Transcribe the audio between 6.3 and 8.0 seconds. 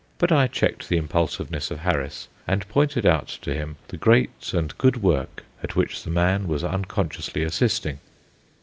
was unconsciously assisting.